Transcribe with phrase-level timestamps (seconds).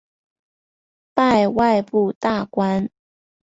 [1.13, 2.89] 拜外部大官。